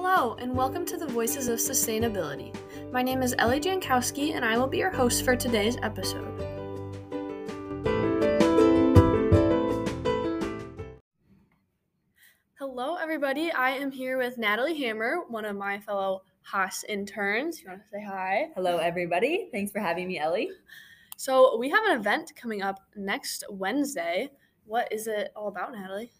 Hello, 0.00 0.34
and 0.34 0.54
welcome 0.54 0.86
to 0.86 0.96
the 0.96 1.08
Voices 1.08 1.48
of 1.48 1.58
Sustainability. 1.58 2.54
My 2.92 3.02
name 3.02 3.20
is 3.20 3.34
Ellie 3.36 3.58
Jankowski, 3.58 4.32
and 4.36 4.44
I 4.44 4.56
will 4.56 4.68
be 4.68 4.78
your 4.78 4.92
host 4.92 5.24
for 5.24 5.34
today's 5.34 5.76
episode. 5.82 6.24
Hello, 12.60 12.94
everybody. 12.94 13.50
I 13.50 13.70
am 13.70 13.90
here 13.90 14.18
with 14.18 14.38
Natalie 14.38 14.78
Hammer, 14.78 15.24
one 15.26 15.44
of 15.44 15.56
my 15.56 15.80
fellow 15.80 16.22
Haas 16.42 16.84
interns. 16.84 17.60
You 17.60 17.70
want 17.70 17.82
to 17.82 17.88
say 17.88 18.00
hi? 18.00 18.50
Hello, 18.54 18.76
everybody. 18.76 19.48
Thanks 19.50 19.72
for 19.72 19.80
having 19.80 20.06
me, 20.06 20.20
Ellie. 20.20 20.50
So, 21.16 21.58
we 21.58 21.70
have 21.70 21.84
an 21.86 21.98
event 21.98 22.32
coming 22.40 22.62
up 22.62 22.78
next 22.94 23.42
Wednesday. 23.50 24.30
What 24.64 24.92
is 24.92 25.08
it 25.08 25.32
all 25.34 25.48
about, 25.48 25.72
Natalie? 25.72 26.12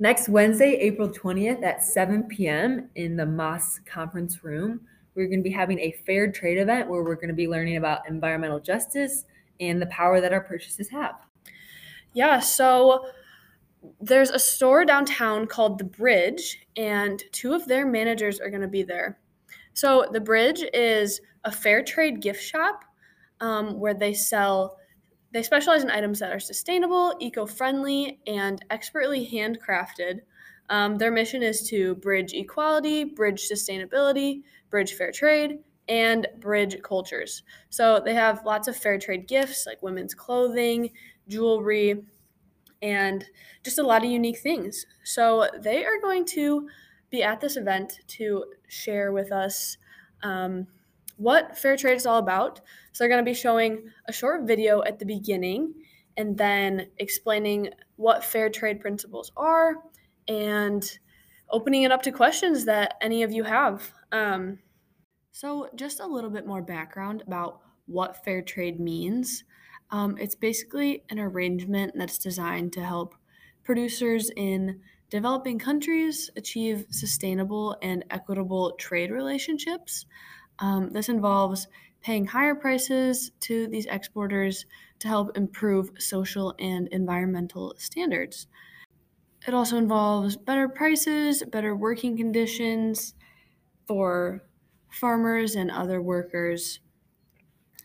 Next 0.00 0.28
Wednesday, 0.28 0.72
April 0.80 1.08
20th 1.08 1.62
at 1.62 1.84
7 1.84 2.24
p.m. 2.24 2.88
in 2.96 3.16
the 3.16 3.24
Maas 3.24 3.78
Conference 3.86 4.42
Room, 4.42 4.80
we're 5.14 5.28
going 5.28 5.38
to 5.38 5.48
be 5.48 5.54
having 5.54 5.78
a 5.78 5.92
fair 6.04 6.32
trade 6.32 6.58
event 6.58 6.88
where 6.88 7.04
we're 7.04 7.14
going 7.14 7.28
to 7.28 7.34
be 7.34 7.46
learning 7.46 7.76
about 7.76 8.08
environmental 8.08 8.58
justice 8.58 9.24
and 9.60 9.80
the 9.80 9.86
power 9.86 10.20
that 10.20 10.32
our 10.32 10.40
purchases 10.40 10.88
have. 10.88 11.14
Yeah, 12.12 12.40
so 12.40 13.06
there's 14.00 14.30
a 14.30 14.38
store 14.38 14.84
downtown 14.84 15.46
called 15.46 15.78
The 15.78 15.84
Bridge, 15.84 16.66
and 16.76 17.22
two 17.30 17.54
of 17.54 17.66
their 17.66 17.86
managers 17.86 18.40
are 18.40 18.50
going 18.50 18.62
to 18.62 18.68
be 18.68 18.82
there. 18.82 19.20
So, 19.74 20.08
The 20.10 20.20
Bridge 20.20 20.64
is 20.72 21.20
a 21.44 21.52
fair 21.52 21.84
trade 21.84 22.20
gift 22.20 22.42
shop 22.42 22.84
um, 23.40 23.78
where 23.78 23.94
they 23.94 24.14
sell 24.14 24.78
they 25.34 25.42
specialize 25.42 25.82
in 25.82 25.90
items 25.90 26.20
that 26.20 26.32
are 26.32 26.38
sustainable, 26.38 27.12
eco 27.18 27.44
friendly, 27.44 28.20
and 28.24 28.64
expertly 28.70 29.28
handcrafted. 29.28 30.20
Um, 30.70 30.96
their 30.96 31.10
mission 31.10 31.42
is 31.42 31.68
to 31.70 31.96
bridge 31.96 32.32
equality, 32.32 33.02
bridge 33.02 33.48
sustainability, 33.52 34.42
bridge 34.70 34.94
fair 34.94 35.10
trade, 35.10 35.58
and 35.88 36.28
bridge 36.38 36.80
cultures. 36.84 37.42
So 37.68 38.00
they 38.02 38.14
have 38.14 38.46
lots 38.46 38.68
of 38.68 38.76
fair 38.76 38.96
trade 38.96 39.26
gifts 39.26 39.66
like 39.66 39.82
women's 39.82 40.14
clothing, 40.14 40.90
jewelry, 41.26 42.04
and 42.80 43.24
just 43.64 43.80
a 43.80 43.82
lot 43.82 44.04
of 44.04 44.10
unique 44.10 44.38
things. 44.38 44.86
So 45.02 45.48
they 45.58 45.84
are 45.84 46.00
going 46.00 46.26
to 46.26 46.68
be 47.10 47.24
at 47.24 47.40
this 47.40 47.56
event 47.56 47.98
to 48.06 48.44
share 48.68 49.10
with 49.10 49.32
us 49.32 49.78
um, 50.22 50.68
what 51.16 51.56
fair 51.56 51.76
trade 51.76 51.96
is 51.96 52.06
all 52.06 52.18
about. 52.18 52.60
So 52.92 53.04
they're 53.04 53.08
going 53.08 53.24
to 53.24 53.30
be 53.30 53.34
showing 53.34 53.90
a 54.08 54.12
short 54.12 54.46
video 54.46 54.82
at 54.82 54.98
the 54.98 55.06
beginning 55.06 55.74
and 56.16 56.36
then 56.36 56.88
explaining 56.98 57.70
what 57.96 58.24
fair 58.24 58.48
trade 58.50 58.80
principles 58.80 59.32
are 59.36 59.76
and 60.28 60.98
opening 61.50 61.82
it 61.82 61.92
up 61.92 62.02
to 62.02 62.12
questions 62.12 62.64
that 62.64 62.94
any 63.00 63.22
of 63.22 63.32
you 63.32 63.44
have. 63.44 63.92
Um, 64.12 64.58
so, 65.32 65.68
just 65.74 66.00
a 66.00 66.06
little 66.06 66.30
bit 66.30 66.46
more 66.46 66.62
background 66.62 67.22
about 67.26 67.60
what 67.86 68.24
fair 68.24 68.40
trade 68.40 68.78
means. 68.78 69.44
Um, 69.90 70.16
it's 70.18 70.34
basically 70.36 71.02
an 71.10 71.18
arrangement 71.18 71.92
that's 71.96 72.18
designed 72.18 72.72
to 72.74 72.84
help 72.84 73.14
producers 73.64 74.30
in 74.36 74.80
developing 75.10 75.58
countries 75.58 76.30
achieve 76.36 76.86
sustainable 76.90 77.76
and 77.82 78.04
equitable 78.10 78.72
trade 78.78 79.10
relationships. 79.10 80.06
Um, 80.58 80.90
this 80.90 81.08
involves 81.08 81.66
paying 82.00 82.26
higher 82.26 82.54
prices 82.54 83.30
to 83.40 83.66
these 83.68 83.86
exporters 83.86 84.66
to 84.98 85.08
help 85.08 85.36
improve 85.36 85.90
social 85.98 86.54
and 86.58 86.88
environmental 86.88 87.74
standards. 87.78 88.46
It 89.46 89.54
also 89.54 89.76
involves 89.76 90.36
better 90.36 90.68
prices, 90.68 91.42
better 91.42 91.74
working 91.74 92.16
conditions 92.16 93.14
for 93.86 94.42
farmers 94.90 95.54
and 95.54 95.70
other 95.70 96.00
workers. 96.00 96.80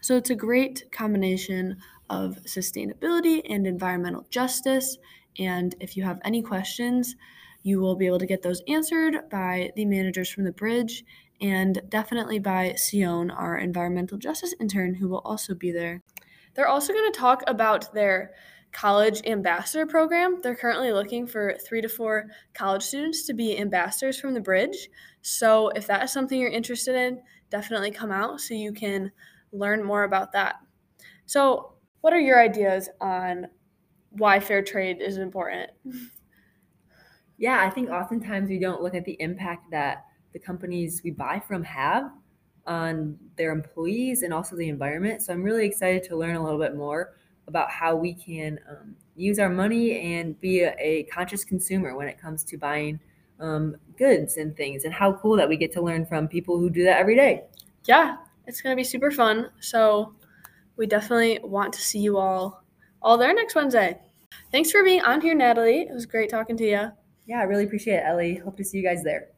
So 0.01 0.15
it's 0.15 0.29
a 0.29 0.35
great 0.35 0.91
combination 0.91 1.77
of 2.09 2.37
sustainability 2.45 3.41
and 3.49 3.67
environmental 3.67 4.25
justice. 4.29 4.97
And 5.37 5.75
if 5.79 5.97
you 5.97 6.03
have 6.03 6.21
any 6.23 6.41
questions, 6.41 7.15
you 7.63 7.79
will 7.79 7.95
be 7.95 8.07
able 8.07 8.19
to 8.19 8.25
get 8.25 8.41
those 8.41 8.61
answered 8.67 9.29
by 9.29 9.71
the 9.75 9.85
managers 9.85 10.29
from 10.29 10.45
the 10.45 10.51
bridge 10.51 11.03
and 11.41 11.81
definitely 11.89 12.39
by 12.39 12.75
Sion, 12.75 13.31
our 13.31 13.57
environmental 13.57 14.17
justice 14.17 14.53
intern, 14.59 14.95
who 14.95 15.07
will 15.07 15.21
also 15.25 15.53
be 15.55 15.71
there. 15.71 16.03
They're 16.53 16.67
also 16.67 16.93
going 16.93 17.11
to 17.11 17.19
talk 17.19 17.43
about 17.47 17.93
their 17.93 18.31
college 18.71 19.21
ambassador 19.25 19.85
program. 19.85 20.39
They're 20.41 20.55
currently 20.55 20.91
looking 20.91 21.25
for 21.25 21.57
three 21.65 21.81
to 21.81 21.89
four 21.89 22.27
college 22.53 22.83
students 22.83 23.25
to 23.27 23.33
be 23.33 23.57
ambassadors 23.57 24.19
from 24.19 24.33
the 24.33 24.41
bridge. 24.41 24.89
So, 25.21 25.69
if 25.69 25.87
that 25.87 26.03
is 26.03 26.11
something 26.11 26.39
you're 26.39 26.49
interested 26.49 26.95
in, 26.95 27.21
definitely 27.49 27.91
come 27.91 28.11
out 28.11 28.41
so 28.41 28.53
you 28.53 28.73
can 28.73 29.11
learn 29.51 29.83
more 29.83 30.03
about 30.03 30.31
that. 30.33 30.55
So, 31.25 31.73
what 32.01 32.13
are 32.13 32.19
your 32.19 32.41
ideas 32.41 32.89
on 33.01 33.47
why 34.11 34.39
fair 34.39 34.61
trade 34.61 35.01
is 35.01 35.17
important? 35.17 35.71
Yeah, 37.37 37.63
I 37.65 37.69
think 37.69 37.89
oftentimes 37.89 38.49
we 38.49 38.59
don't 38.59 38.81
look 38.81 38.95
at 38.95 39.05
the 39.05 39.15
impact 39.19 39.71
that 39.71 40.05
the 40.33 40.39
companies 40.39 41.01
we 41.03 41.11
buy 41.11 41.39
from 41.39 41.63
have 41.63 42.11
on 42.67 43.17
their 43.35 43.51
employees 43.51 44.21
and 44.21 44.33
also 44.33 44.55
the 44.55 44.69
environment. 44.69 45.21
So 45.21 45.33
I'm 45.33 45.43
really 45.43 45.65
excited 45.65 46.03
to 46.03 46.15
learn 46.15 46.35
a 46.35 46.43
little 46.43 46.59
bit 46.59 46.75
more 46.75 47.13
about 47.47 47.71
how 47.71 47.95
we 47.95 48.13
can 48.13 48.59
um, 48.69 48.95
use 49.15 49.39
our 49.39 49.49
money 49.49 49.99
and 49.99 50.39
be 50.39 50.61
a, 50.61 50.75
a, 50.79 51.03
conscious 51.05 51.43
consumer 51.43 51.95
when 51.95 52.07
it 52.07 52.21
comes 52.21 52.43
to 52.43 52.57
buying 52.57 52.99
um, 53.39 53.75
goods 53.97 54.37
and 54.37 54.55
things, 54.55 54.83
and 54.83 54.93
how 54.93 55.13
cool 55.13 55.35
that 55.35 55.49
we 55.49 55.57
get 55.57 55.71
to 55.73 55.81
learn 55.81 56.05
from 56.05 56.27
people 56.27 56.59
who 56.59 56.69
do 56.69 56.83
that 56.83 56.99
every 56.99 57.15
day. 57.15 57.43
Yeah, 57.85 58.17
it's 58.45 58.61
going 58.61 58.75
to 58.75 58.79
be 58.79 58.83
super 58.83 59.11
fun. 59.11 59.49
So 59.61 60.13
we 60.77 60.85
definitely 60.85 61.39
want 61.43 61.73
to 61.73 61.81
see 61.81 61.99
you 61.99 62.17
all 62.17 62.63
all 63.01 63.17
there 63.17 63.33
next 63.33 63.55
Wednesday. 63.55 63.97
Thanks 64.51 64.71
for 64.71 64.83
being 64.83 65.01
on 65.01 65.21
here, 65.21 65.33
Natalie. 65.33 65.81
It 65.81 65.93
was 65.93 66.05
great 66.05 66.29
talking 66.29 66.57
to 66.57 66.65
you. 66.65 66.91
Yeah, 67.25 67.39
I 67.39 67.43
really 67.43 67.63
appreciate 67.63 67.97
it, 67.97 68.03
Ellie. 68.05 68.35
Hope 68.35 68.57
to 68.57 68.63
see 68.63 68.77
you 68.77 68.83
guys 68.83 69.03
there. 69.03 69.29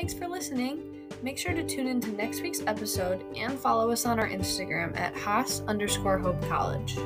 Thanks 0.00 0.14
for 0.14 0.28
listening. 0.28 0.82
Make 1.20 1.36
sure 1.36 1.52
to 1.52 1.62
tune 1.62 1.86
into 1.86 2.10
next 2.12 2.40
week's 2.40 2.62
episode 2.66 3.22
and 3.36 3.58
follow 3.58 3.90
us 3.90 4.06
on 4.06 4.18
our 4.18 4.30
Instagram 4.30 4.96
at 4.96 5.14
Haas 5.14 5.60
underscore 5.68 6.16
Hope 6.16 6.40
College. 6.48 6.96